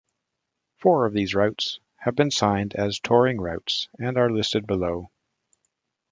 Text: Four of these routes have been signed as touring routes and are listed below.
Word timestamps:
Four 0.79 1.05
of 1.05 1.13
these 1.13 1.35
routes 1.35 1.79
have 1.97 2.15
been 2.15 2.31
signed 2.31 2.73
as 2.75 2.99
touring 2.99 3.39
routes 3.39 3.87
and 3.99 4.17
are 4.17 4.31
listed 4.31 4.65
below. 4.65 5.11